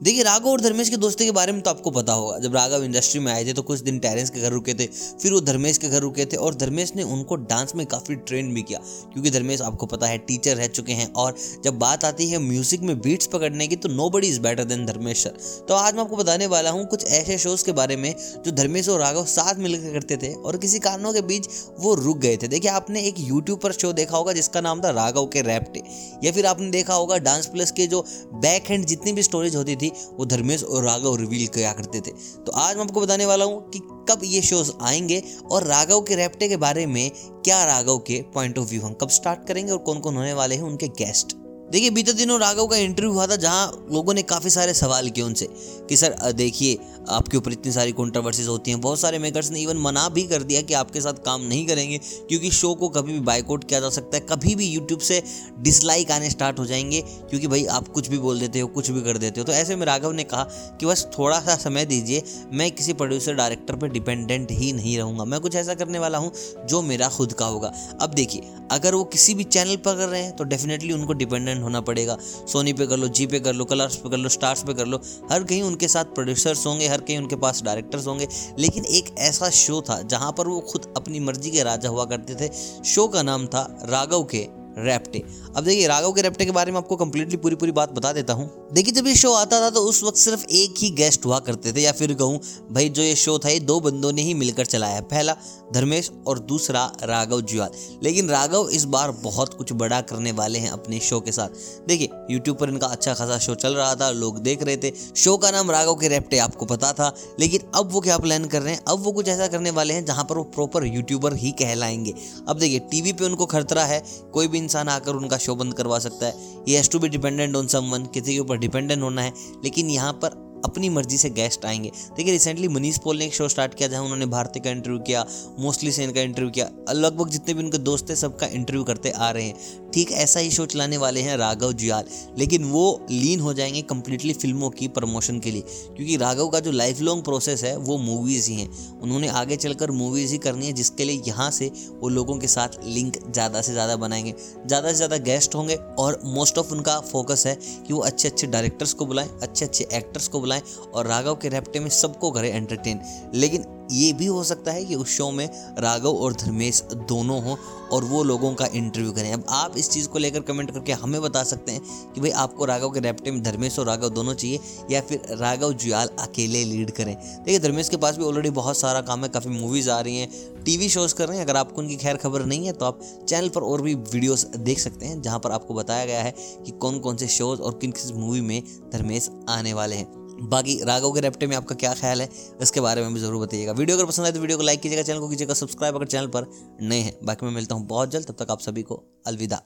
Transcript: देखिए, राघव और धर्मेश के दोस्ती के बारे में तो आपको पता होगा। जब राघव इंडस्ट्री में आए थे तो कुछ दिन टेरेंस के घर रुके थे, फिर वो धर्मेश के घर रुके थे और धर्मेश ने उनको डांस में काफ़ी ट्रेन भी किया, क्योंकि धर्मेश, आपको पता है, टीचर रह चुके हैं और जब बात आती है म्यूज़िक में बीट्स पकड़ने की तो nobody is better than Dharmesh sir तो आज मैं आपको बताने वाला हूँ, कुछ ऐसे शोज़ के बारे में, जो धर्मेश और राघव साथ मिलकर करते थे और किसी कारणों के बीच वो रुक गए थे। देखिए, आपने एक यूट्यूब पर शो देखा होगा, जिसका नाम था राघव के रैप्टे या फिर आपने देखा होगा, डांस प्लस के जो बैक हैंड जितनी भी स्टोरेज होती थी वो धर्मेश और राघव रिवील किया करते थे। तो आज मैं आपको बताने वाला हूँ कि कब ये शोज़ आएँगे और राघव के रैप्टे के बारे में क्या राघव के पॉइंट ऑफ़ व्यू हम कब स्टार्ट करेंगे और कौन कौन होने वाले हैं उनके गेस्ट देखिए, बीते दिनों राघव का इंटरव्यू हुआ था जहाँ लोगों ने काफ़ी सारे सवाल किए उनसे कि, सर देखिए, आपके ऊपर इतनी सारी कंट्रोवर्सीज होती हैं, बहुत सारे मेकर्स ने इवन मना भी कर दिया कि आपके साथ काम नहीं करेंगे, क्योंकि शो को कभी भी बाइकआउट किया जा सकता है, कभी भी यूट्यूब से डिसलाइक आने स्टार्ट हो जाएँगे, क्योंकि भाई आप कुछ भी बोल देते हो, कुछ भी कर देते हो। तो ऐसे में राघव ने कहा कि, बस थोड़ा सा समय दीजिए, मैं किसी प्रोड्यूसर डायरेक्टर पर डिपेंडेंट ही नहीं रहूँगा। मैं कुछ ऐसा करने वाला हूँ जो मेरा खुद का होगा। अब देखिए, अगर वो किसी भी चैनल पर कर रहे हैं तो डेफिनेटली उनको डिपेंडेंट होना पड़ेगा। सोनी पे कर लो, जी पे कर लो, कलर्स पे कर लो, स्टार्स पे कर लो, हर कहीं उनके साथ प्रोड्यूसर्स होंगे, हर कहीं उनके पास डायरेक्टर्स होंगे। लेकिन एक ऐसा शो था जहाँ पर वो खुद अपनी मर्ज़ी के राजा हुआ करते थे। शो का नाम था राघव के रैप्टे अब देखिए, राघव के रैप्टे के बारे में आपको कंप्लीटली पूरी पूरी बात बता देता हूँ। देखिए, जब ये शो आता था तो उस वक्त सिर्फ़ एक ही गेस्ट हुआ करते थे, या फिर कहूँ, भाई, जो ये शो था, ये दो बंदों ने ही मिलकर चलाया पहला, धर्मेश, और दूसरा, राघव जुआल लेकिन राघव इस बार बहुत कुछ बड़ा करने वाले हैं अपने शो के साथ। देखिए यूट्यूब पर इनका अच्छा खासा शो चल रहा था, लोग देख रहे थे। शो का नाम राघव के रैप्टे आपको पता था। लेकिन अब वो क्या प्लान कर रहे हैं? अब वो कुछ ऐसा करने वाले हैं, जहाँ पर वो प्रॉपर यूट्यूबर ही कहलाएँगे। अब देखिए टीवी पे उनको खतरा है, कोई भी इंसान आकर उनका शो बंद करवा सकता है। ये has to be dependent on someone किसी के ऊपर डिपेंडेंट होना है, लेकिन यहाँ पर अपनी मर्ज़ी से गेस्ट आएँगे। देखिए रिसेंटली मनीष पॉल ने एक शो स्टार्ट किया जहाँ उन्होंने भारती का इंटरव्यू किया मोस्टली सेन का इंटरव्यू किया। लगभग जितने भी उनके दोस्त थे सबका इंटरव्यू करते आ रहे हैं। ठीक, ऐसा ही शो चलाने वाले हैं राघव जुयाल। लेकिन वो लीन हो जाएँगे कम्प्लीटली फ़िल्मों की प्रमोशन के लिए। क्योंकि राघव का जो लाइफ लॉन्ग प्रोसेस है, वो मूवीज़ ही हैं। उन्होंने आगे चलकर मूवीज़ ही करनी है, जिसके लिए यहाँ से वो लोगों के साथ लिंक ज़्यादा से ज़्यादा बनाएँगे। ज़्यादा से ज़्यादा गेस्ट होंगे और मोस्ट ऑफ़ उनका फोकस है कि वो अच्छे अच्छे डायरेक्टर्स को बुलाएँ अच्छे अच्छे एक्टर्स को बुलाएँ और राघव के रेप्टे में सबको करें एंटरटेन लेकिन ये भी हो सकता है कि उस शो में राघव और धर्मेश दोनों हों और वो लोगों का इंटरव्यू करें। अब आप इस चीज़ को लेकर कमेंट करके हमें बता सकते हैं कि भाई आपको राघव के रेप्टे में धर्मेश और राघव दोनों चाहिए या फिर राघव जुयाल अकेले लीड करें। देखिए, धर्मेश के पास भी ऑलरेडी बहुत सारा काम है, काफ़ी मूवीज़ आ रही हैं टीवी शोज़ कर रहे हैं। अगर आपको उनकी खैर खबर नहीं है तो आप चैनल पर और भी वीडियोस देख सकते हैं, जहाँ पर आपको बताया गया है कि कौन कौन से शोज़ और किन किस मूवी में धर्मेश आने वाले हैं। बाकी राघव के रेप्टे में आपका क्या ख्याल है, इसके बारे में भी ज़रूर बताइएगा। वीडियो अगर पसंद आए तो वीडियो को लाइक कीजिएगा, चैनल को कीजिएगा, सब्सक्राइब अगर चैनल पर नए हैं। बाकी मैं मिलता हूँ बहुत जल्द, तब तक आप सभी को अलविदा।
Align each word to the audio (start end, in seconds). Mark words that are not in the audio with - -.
देखिए, 0.00 0.22
राघव 0.22 0.48
और 0.48 0.60
धर्मेश 0.60 0.88
के 0.88 0.96
दोस्ती 0.96 1.24
के 1.24 1.30
बारे 1.30 1.52
में 1.52 1.60
तो 1.62 1.70
आपको 1.70 1.90
पता 1.90 2.12
होगा। 2.12 2.38
जब 2.38 2.54
राघव 2.54 2.84
इंडस्ट्री 2.84 3.20
में 3.20 3.30
आए 3.32 3.44
थे 3.44 3.52
तो 3.52 3.62
कुछ 3.62 3.80
दिन 3.80 3.98
टेरेंस 3.98 4.30
के 4.30 4.40
घर 4.40 4.52
रुके 4.52 4.74
थे, 4.74 4.86
फिर 5.22 5.32
वो 5.32 5.40
धर्मेश 5.40 5.78
के 5.78 5.88
घर 5.88 6.00
रुके 6.00 6.24
थे 6.26 6.36
और 6.36 6.54
धर्मेश 6.54 6.92
ने 6.96 7.02
उनको 7.04 7.36
डांस 7.36 7.74
में 7.76 7.84
काफ़ी 7.86 8.14
ट्रेन 8.16 8.52
भी 8.54 8.62
किया, 8.62 8.78
क्योंकि 9.12 9.30
धर्मेश, 9.30 9.60
आपको 9.62 9.86
पता 9.86 10.06
है, 10.06 10.18
टीचर 10.20 10.56
रह 10.56 10.66
चुके 10.68 10.92
हैं 10.92 11.12
और 11.14 11.34
जब 11.64 11.78
बात 11.78 12.04
आती 12.04 12.28
है 12.28 12.38
म्यूज़िक 12.40 12.80
में 12.80 13.00
बीट्स 13.00 13.26
पकड़ने 13.26 13.66
की 13.66 13.76
तो 13.76 13.88
nobody 14.10 14.28
is 14.28 14.40
better 14.40 14.64
than 14.64 14.86
Dharmesh 14.86 15.22
sir 15.24 15.36
तो 15.68 15.74
आज 15.74 15.94
मैं 15.94 16.02
आपको 16.02 16.16
बताने 16.16 16.46
वाला 16.46 16.70
हूँ, 16.70 16.86
कुछ 16.86 17.04
ऐसे 17.04 17.38
शोज़ 17.38 17.64
के 17.64 17.72
बारे 17.72 17.96
में, 17.96 18.14
जो 18.44 18.50
धर्मेश 18.52 18.88
और 18.88 19.00
राघव 19.00 19.24
साथ 19.26 19.58
मिलकर 19.58 19.92
करते 19.92 20.16
थे 20.18 20.32
और 20.34 20.56
किसी 20.58 20.78
कारणों 20.80 21.12
के 21.12 21.22
बीच 21.22 21.48
वो 21.80 21.94
रुक 21.96 22.18
गए 22.18 22.36
थे। 22.36 22.48
देखिए, 22.48 22.70
आपने 22.70 23.02
एक 23.02 23.20
यूट्यूब 23.20 23.58
पर 23.58 23.72
शो 23.72 23.92
देखा 23.92 24.16
होगा, 24.16 24.32
जिसका 24.32 24.60
नाम 24.60 24.80
था 24.80 24.90
राघव 24.92 25.26
के 25.26 25.42
रैप्टे 25.42 25.82
या 26.24 26.32
फिर 26.32 26.46
आपने 26.46 26.70
देखा 26.70 26.94
होगा, 26.94 27.18
डांस 27.20 27.46
प्लस 27.48 27.70
के 27.72 27.86
जो 27.86 28.04
बैक 28.34 28.70
हैंड 28.70 28.86
जितनी 28.86 29.12
भी 29.12 29.22
स्टोरेज 29.22 29.56
होती 29.56 29.76
थी 29.76 29.89
वो 30.12 30.24
धर्मेश 30.24 30.64
और 30.64 30.84
राघव 30.84 31.16
रिवील 31.16 31.46
किया 31.46 31.72
करते 31.72 32.00
थे। 32.00 32.10
तो 32.46 32.52
आज 32.52 32.76
मैं 32.76 32.84
आपको 32.84 33.00
बताने 33.00 33.26
वाला 33.26 33.44
हूँ 33.44 33.70
कि 33.70 33.78
कब 33.78 34.20
ये 34.24 34.42
शोज़ 34.42 34.72
आएँगे 34.80 35.22
और 35.50 35.64
राघव 35.64 36.00
के 36.00 36.14
रैप्टे 36.14 36.48
के 36.48 36.56
बारे 36.56 36.86
में 36.86 37.10
क्या 37.44 37.64
राघव 37.64 37.98
के 37.98 38.22
पॉइंट 38.34 38.58
ऑफ़ 38.58 38.68
व्यू 38.70 38.82
हम 38.82 38.92
कब 38.92 39.08
स्टार्ट 39.08 39.48
करेंगे 39.48 39.72
और 39.72 39.78
कौन 39.78 40.00
कौन 40.00 40.16
होने 40.16 40.32
वाले 40.32 40.54
हैं 40.54 40.62
उनके 40.62 40.88
गेस्ट 40.88 41.36
देखिए, 41.72 41.90
बीते 41.90 42.12
दिनों 42.12 42.40
राघव 42.40 42.66
का 42.66 42.76
इंटरव्यू 42.76 43.12
हुआ 43.12 43.26
था 43.26 43.36
जहाँ 43.36 43.86
लोगों 43.92 44.14
ने 44.14 44.22
काफ़ी 44.22 44.50
सारे 44.50 44.74
सवाल 44.74 45.10
किए 45.10 45.24
उनसे 45.24 45.48
कि, 45.88 45.96
सर 45.96 46.32
देखिए, 46.32 46.78
आपके 47.08 47.36
ऊपर 47.36 47.52
इतनी 47.52 47.72
सारी 47.72 47.92
कंट्रोवर्सीज 47.92 48.48
होती 48.48 48.70
हैं, 48.70 48.80
बहुत 48.80 49.00
सारे 49.00 49.18
मेकर्स 49.18 49.50
ने 49.50 49.60
इवन 49.60 49.76
मना 49.76 50.08
भी 50.08 50.22
कर 50.22 50.42
दिया 50.42 50.62
कि 50.62 50.74
आपके 50.74 51.00
साथ 51.00 51.12
काम 51.12 51.42
नहीं 51.42 51.66
करेंगे, 51.66 51.98
क्योंकि 51.98 52.50
शो 52.50 52.74
को 52.74 52.88
कभी 52.88 53.12
भी 53.12 53.20
बाइकआउट 53.20 53.64
किया 53.64 53.80
जा 53.80 53.90
सकता 53.90 54.16
है, 54.16 54.26
कभी 54.30 54.54
भी 54.54 54.66
यूट्यूब 54.66 55.00
से 55.00 55.22
डिसलाइक 55.58 56.10
आने 56.10 56.30
स्टार्ट 56.30 56.58
हो 56.58 56.66
जाएँगे, 56.66 57.00
क्योंकि 57.00 57.46
भाई 57.46 57.64
आप 57.64 57.88
कुछ 57.88 58.08
भी 58.08 58.18
बोल 58.18 58.40
देते 58.40 58.60
हो, 58.60 58.68
कुछ 58.68 58.90
भी 58.90 59.02
कर 59.02 59.18
देते 59.18 59.40
हो। 59.40 59.46
तो 59.46 59.52
ऐसे 59.52 59.76
में 59.76 59.86
राघव 59.86 60.12
ने 60.12 60.24
कहा 60.24 60.44
कि, 60.80 60.86
बस 60.86 61.06
थोड़ा 61.18 61.40
सा 61.40 61.56
समय 61.56 61.84
दीजिए, 61.84 62.22
मैं 62.52 62.70
किसी 62.70 62.92
प्रोड्यूसर 62.92 63.34
डायरेक्टर 63.34 63.76
पर 63.76 63.88
डिपेंडेंट 63.88 64.50
ही 64.50 64.72
नहीं 64.72 64.96
रहूँगा। 64.98 65.24
मैं 65.24 65.40
कुछ 65.40 65.54
ऐसा 65.54 65.74
करने 65.74 65.98
वाला 65.98 66.18
हूँ 66.18 66.32
जो 66.66 66.82
मेरा 66.82 67.08
खुद 67.08 67.32
का 67.32 67.46
होगा। 67.46 67.72
अब 68.00 68.14
देखिए, 68.14 68.42
अगर 68.70 68.94
वो 68.94 69.04
किसी 69.04 69.34
भी 69.34 69.44
चैनल 69.44 69.76
पर 69.76 69.96
कर 69.96 70.08
रहे 70.08 70.22
हैं 70.22 70.36
तो 70.36 70.44
डेफिनेटली 70.44 70.92
उनको 70.92 71.12
डिपेंडेंट 71.12 71.59
होना 71.62 71.80
पड़ेगा। 71.80 72.16
सोनी 72.22 72.72
पे 72.72 72.86
कर 72.86 72.96
लो, 72.96 73.08
जी 73.08 73.26
पे 73.26 73.40
कर 73.40 73.52
लो, 73.52 73.64
कलर्स 73.64 73.96
पे 73.96 74.10
कर 74.10 74.16
लो, 74.16 74.28
स्टार्स 74.28 74.62
पे 74.62 74.74
कर 74.74 74.86
लो, 74.86 75.00
हर 75.32 75.44
कहीं 75.44 75.62
उनके 75.62 75.88
साथ 75.88 76.04
प्रोड्यूसर्स 76.04 76.66
होंगे, 76.66 76.88
हर 76.88 77.00
कहीं 77.00 77.18
उनके 77.18 77.36
पास 77.36 77.62
डायरेक्टर्स 77.62 78.06
होंगे। 78.06 78.28
लेकिन 78.58 78.84
एक 78.84 79.14
ऐसा 79.18 79.50
शो 79.50 79.80
था 79.80 80.02
जहाँ 80.02 80.32
पर 80.32 80.48
वो 80.48 80.60
खुद 80.60 80.94
अपनी 80.96 81.20
मर्ज़ी 81.20 81.50
के 81.50 81.62
राजा 81.62 81.88
हुआ 81.88 82.04
करते 82.04 82.34
थे। 82.34 82.52
शो 82.84 83.08
का 83.08 83.22
नाम 83.22 83.46
था 83.46 83.78
राघव 83.84 84.24
के 84.24 84.59
रैप्टे 84.78 85.22
अब 85.56 85.64
देखिए, 85.64 85.86
राघव 85.86 86.12
के 86.12 86.22
रैप्टे 86.22 86.44
के 86.44 86.50
बारे 86.50 86.72
में 86.72 86.78
आपको 86.78 86.96
कंप्लीटली 86.96 87.36
पूरी 87.36 87.56
पूरी 87.56 87.72
बात 87.72 87.92
बता 87.92 88.12
देता 88.12 88.32
हूँ। 88.32 88.68
देखिए, 88.72 88.92
जब 88.92 89.06
ये 89.06 89.14
शो 89.14 89.32
आता 89.32 89.60
था 89.60 89.70
तो 89.70 89.80
उस 89.80 90.02
वक्त 90.04 90.16
सिर्फ़ 90.16 90.44
एक 90.46 90.74
ही 90.78 90.90
गेस्ट 90.90 91.24
हुआ 91.26 91.38
करते 91.38 91.72
थे, 91.72 91.80
या 91.80 91.92
फिर 91.92 92.14
कहूँ, 92.14 92.40
भाई, 92.72 92.88
जो 92.88 93.02
ये 93.02 93.14
शो 93.14 93.38
था, 93.38 93.48
ये 93.48 93.60
दो 93.60 93.78
बंदों 93.80 94.12
ने 94.12 94.22
ही 94.22 94.34
मिलकर 94.34 94.66
चलाया 94.66 95.00
पहला, 95.00 95.36
धर्मेश, 95.72 96.10
और 96.26 96.38
दूसरा, 96.38 96.84
राघव 97.02 97.40
जुआल 97.40 97.70
लेकिन 98.02 98.28
राघव 98.28 98.68
इस 98.68 98.84
बार 98.84 99.10
बहुत 99.10 99.54
कुछ 99.54 99.72
बड़ा 99.72 100.00
करने 100.00 100.32
वाले 100.32 100.58
हैं 100.58 100.70
अपने 100.70 101.00
शो 101.00 101.20
के 101.20 101.32
साथ। 101.32 101.48
देखिए 101.88 102.08
यूट्यूब 102.30 102.56
पर 102.56 102.68
इनका 102.68 102.86
अच्छा 102.86 103.14
खासा 103.14 103.38
शो 103.38 103.54
चल 103.54 103.74
रहा 103.74 103.94
था, 103.94 104.10
लोग 104.10 104.38
देख 104.38 104.62
रहे 104.62 104.76
थे। 104.76 104.92
शो 105.16 105.36
का 105.36 105.50
नाम 105.50 105.70
राघव 105.70 105.94
के 105.94 106.08
रैप्टे 106.08 106.38
आपको 106.38 106.66
पता 106.66 106.92
था। 106.92 107.14
लेकिन 107.40 107.60
अब 107.74 107.92
वो 107.92 108.00
क्या 108.00 108.18
प्लान 108.18 108.44
कर 108.44 108.62
रहे 108.62 108.74
हैं? 108.74 108.82
अब 108.88 109.02
वो 109.04 109.12
कुछ 109.12 109.28
ऐसा 109.28 109.46
करने 109.46 109.70
वाले 109.70 109.94
हैं, 109.94 110.04
जहाँ 110.04 110.24
पर 110.24 110.38
वो 110.38 110.44
प्रॉपर 110.44 110.86
यूट्यूबर 110.86 111.34
ही 111.34 111.50
कहलाएँगे। 111.52 112.14
अब 112.48 112.58
देखिए 112.58 112.78
टीवी 112.90 113.12
पे 113.12 113.24
उनको 113.24 113.46
खतरा 113.46 113.84
है, 113.84 114.02
कोई 114.32 114.48
भी 114.48 114.59
इंसान 114.60 114.88
आकर 114.88 115.12
उनका 115.12 115.36
शो 115.36 115.54
बंद 115.54 115.74
करवा 115.74 115.98
सकता 115.98 116.26
है। 116.26 116.64
ये 116.68 116.76
has 116.76 116.90
to 116.90 116.98
be 116.98 117.08
dependent 117.08 117.56
on 117.56 117.66
someone 117.66 118.04
किसी 118.04 118.34
के 118.34 118.38
ऊपर 118.38 118.58
डिपेंडेंट 118.58 119.02
होना 119.02 119.22
है, 119.22 119.32
लेकिन 119.64 119.90
यहाँ 119.90 120.12
पर 120.12 120.48
अपनी 120.64 120.88
मर्ज़ी 120.88 121.16
से 121.18 121.28
गेस्ट 121.30 121.64
आएँगे। 121.64 121.90
देखिए 122.16 122.32
रिसेंटली 122.32 122.68
मनीष 122.68 122.98
पॉल 122.98 123.18
ने 123.18 123.26
एक 123.26 123.34
शो 123.34 123.48
स्टार्ट 123.48 123.74
किया 123.74 123.88
जहाँ 123.88 124.02
उन्होंने 124.02 124.26
भारती 124.26 124.60
का 124.60 124.70
इंटरव्यू 124.70 124.98
किया 124.98 125.24
मोस्टली 125.58 125.92
सेन 125.92 126.12
का 126.12 126.20
इंटरव्यू 126.20 126.50
किया। 126.50 126.68
लगभग 126.90 127.28
जितने 127.28 127.54
भी 127.54 127.62
उनके 127.62 127.78
दोस्त 127.78 128.08
थे 128.10 128.16
सबका 128.16 128.46
इंटरव्यू 128.46 128.84
करते 128.84 129.10
आ 129.10 129.30
रहे 129.30 129.44
हैं। 129.44 129.79
ठीक, 129.94 130.10
ऐसा 130.12 130.40
ही 130.40 130.50
शो 130.50 130.66
चलाने 130.66 130.96
वाले 130.96 131.20
हैं 131.20 131.36
राघव 131.36 131.72
जुयाल। 131.72 132.04
लेकिन 132.38 132.64
वो 132.64 133.06
लीन 133.10 133.40
हो 133.40 133.52
जाएँगे 133.54 133.82
कम्प्लीटली 133.82 134.32
फ़िल्मों 134.32 134.70
की 134.70 134.88
प्रमोशन 134.88 135.38
के 135.40 135.50
लिए। 135.50 135.62
क्योंकि 135.96 136.16
राघव 136.16 136.48
का 136.48 136.60
जो 136.60 136.70
लाइफ 136.70 137.00
लॉन्ग 137.00 137.24
प्रोसेस 137.24 137.64
है, 137.64 137.76
वो 137.76 137.96
मूवीज़ 137.98 138.50
ही 138.50 138.56
हैं। 138.56 138.98
उन्होंने 139.00 139.28
आगे 139.30 139.56
चलकर 139.56 139.90
मूवीज़ 139.90 140.32
ही 140.32 140.38
करनी 140.38 140.66
है, 140.66 140.72
जिसके 140.72 141.04
लिए 141.04 141.22
यहाँ 141.26 141.50
से 141.50 141.70
वो 141.92 142.08
लोगों 142.08 142.38
के 142.38 142.46
साथ 142.46 142.78
लिंक 142.84 143.18
ज़्यादा 143.24 143.62
से 143.62 143.72
ज़्यादा 143.72 143.96
बनाएँगे। 143.96 144.34
ज़्यादा 144.66 144.88
से 144.88 144.94
ज़्यादा 144.94 145.16
गेस्ट 145.24 145.54
होंगे 145.54 145.74
और 145.98 146.20
मोस्ट 146.24 146.58
ऑफ़ 146.58 146.72
उनका 146.72 146.98
फोकस 147.02 147.46
है 147.46 147.54
कि 147.86 147.92
वो 147.92 148.00
अच्छे 148.00 148.28
अच्छे 148.28 148.46
डायरेक्टर्स 148.46 148.92
को 148.92 149.06
बुलाएँ 149.06 149.28
अच्छे 149.42 149.64
अच्छे 149.64 149.88
एक्टर्स 149.92 150.28
को 150.28 150.40
बुलाएँ 150.40 150.62
और 150.94 151.06
राघव 151.06 151.34
के 151.34 151.48
रेप्टे 151.48 151.80
में 151.80 151.88
सबको 151.90 152.30
करें 152.30 152.50
एंटरटेन 152.50 153.00
लेकिन 153.34 153.64
ये 153.90 154.12
भी 154.12 154.26
हो 154.26 154.42
सकता 154.44 154.72
है 154.72 154.84
कि 154.84 154.94
उस 154.94 155.08
शो 155.08 155.30
में 155.30 155.48
राघव 155.78 156.08
और 156.08 156.32
धर्मेश 156.34 156.82
दोनों 157.08 157.40
हों 157.42 157.56
और 157.92 158.04
वो 158.04 158.22
लोगों 158.22 158.52
का 158.54 158.66
इंटरव्यू 158.66 159.12
करें। 159.12 159.32
अब 159.32 159.44
आप 159.48 159.76
इस 159.76 159.90
चीज़ 159.90 160.08
को 160.08 160.18
लेकर 160.18 160.40
कमेंट 160.40 160.70
करके 160.70 160.92
हमें 160.94 161.20
बता 161.22 161.42
सकते 161.44 161.72
हैं 161.72 162.12
कि 162.14 162.20
भाई 162.20 162.30
आपको 162.30 162.64
राघव 162.64 162.90
के 162.90 163.00
रेप्टे 163.00 163.30
में 163.30 163.42
धर्मेश 163.42 163.78
और 163.78 163.86
राघव 163.86 164.08
दोनों 164.08 164.34
चाहिए 164.34 164.60
या 164.90 165.00
फिर 165.00 165.36
राघव 165.40 165.72
जुयाल 165.74 166.08
अकेले 166.20 166.64
लीड 166.64 166.90
करें। 166.90 167.14
देखिए, 167.14 167.58
धर्मेश 167.58 167.88
के 167.88 167.96
पास 167.96 168.16
भी 168.16 168.24
ऑलरेडी 168.24 168.50
बहुत 168.52 168.76
सारा 168.76 169.00
काम 169.00 169.22
है, 169.22 169.28
काफ़ी 169.28 169.50
मूवीज़ 169.50 169.90
आ 169.90 170.00
रही 170.00 170.18
हैं 170.18 170.64
टीवी 170.64 170.88
शोज़ 170.88 171.14
कर 171.14 171.28
रहे 171.28 171.36
हैं। 171.36 171.44
अगर 171.44 171.56
आपको 171.56 171.80
उनकी 171.82 171.96
खैर 171.96 172.16
खबर 172.16 172.44
नहीं 172.44 172.66
है 172.66 172.72
तो 172.72 172.86
आप 172.86 173.00
चैनल 173.28 173.48
पर 173.48 173.62
और 173.62 173.82
भी 173.82 173.94
वीडियोस 173.94 174.44
देख 174.46 174.78
सकते 174.78 175.06
हैं, 175.06 175.20
जहाँ 175.22 175.38
पर 175.38 175.50
आपको 175.50 175.74
बताया 175.74 176.04
गया 176.04 176.22
है 176.22 176.34
कि 176.66 176.72
कौन 176.72 176.98
कौन 176.98 177.16
से 177.16 177.28
शोज़ 177.30 177.60
और 177.60 177.78
किन 177.80 177.92
किस 177.92 178.12
मूवी 178.12 178.40
में 178.40 178.62
धर्मेश 178.92 179.30
आने 179.48 179.72
वाले 179.72 179.96
हैं। 179.96 180.19
बाकी 180.42 180.78
राघव 180.84 181.12
के 181.12 181.20
रेप्टे 181.20 181.46
में 181.46 181.56
आपका 181.56 181.74
क्या 181.74 181.92
ख्याल 181.94 182.20
है, 182.20 182.28
इसके 182.62 182.80
बारे 182.80 183.02
में 183.02 183.14
भी 183.14 183.20
ज़रूर 183.20 183.46
बताइएगा। 183.46 183.72
वीडियो 183.72 183.96
अगर 183.96 184.06
पसंद 184.06 184.26
आए 184.26 184.32
तो 184.32 184.40
वीडियो 184.40 184.58
को 184.58 184.64
लाइक 184.64 184.80
कीजिएगा, 184.80 185.02
चैनल 185.02 185.20
को 185.20 185.28
कीजिएगा, 185.28 185.54
सब्सक्राइब 185.54 185.96
अगर 185.96 186.06
चैनल 186.06 186.26
पर 186.28 186.50
नए 186.82 187.00
हैं। 187.00 187.18
बाकी 187.24 187.46
मैं 187.46 187.52
मिलता 187.52 187.74
हूँ 187.74 187.86
बहुत 187.86 188.10
जल्द, 188.10 188.26
तब 188.26 188.44
तक 188.44 188.50
आप 188.50 188.60
सभी 188.60 188.82
को 188.82 189.02
अलविदा। 189.26 189.62